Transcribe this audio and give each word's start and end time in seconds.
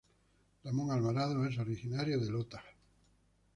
Ramón 0.63 0.89
Alvarado 0.89 1.45
es 1.45 1.59
originario 1.59 2.19
de 2.19 2.31
Lota. 2.31 2.63